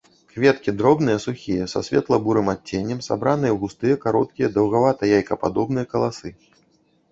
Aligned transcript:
Кветкі 0.35 0.71
дробныя 0.79 1.17
сухія 1.25 1.67
са 1.73 1.79
светла-бурым 1.87 2.49
адценнем, 2.55 3.03
сабраныя 3.09 3.51
ў 3.57 3.61
густыя 3.65 3.95
кароткія 4.07 4.47
даўгавата-яйкападобныя 4.59 5.85
каласы. 5.95 6.37